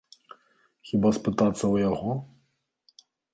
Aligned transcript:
Хіба 0.91 1.11
спытацца 1.17 1.59
ў 1.59 1.75
яго? 1.89 2.11